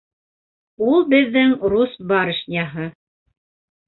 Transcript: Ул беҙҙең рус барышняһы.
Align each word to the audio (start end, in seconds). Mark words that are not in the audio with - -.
Ул 0.85 1.03
беҙҙең 1.11 1.53
рус 1.73 1.93
барышняһы. 2.13 2.87